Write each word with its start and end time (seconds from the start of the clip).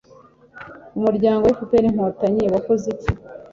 umuryango 0.97 1.45
fpr-inkotanyi 1.59 2.45
wakoze 2.53 2.85
iki 2.93 3.09